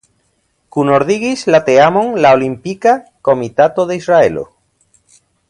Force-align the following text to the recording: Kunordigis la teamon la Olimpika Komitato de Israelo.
Kunordigis 0.75 1.43
la 1.55 1.59
teamon 1.67 2.09
la 2.27 2.31
Olimpika 2.39 2.95
Komitato 3.31 3.85
de 3.93 4.01
Israelo. 4.03 4.45